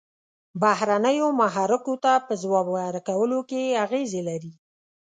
[0.61, 4.53] بهرنیو محرکو ته په ځواب ورکولو کې اغیزې لري.